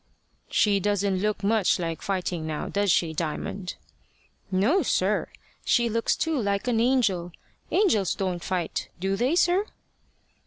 [0.49, 3.75] "She doesn't look much like fighting, now, does she, Diamond?"
[4.49, 5.29] "No, sir.
[5.63, 7.33] She looks too like an angel.
[7.69, 9.67] Angels don't fight do they, sir?"